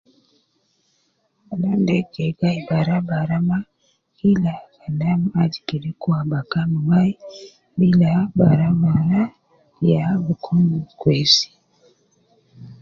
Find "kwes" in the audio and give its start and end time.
10.99-11.33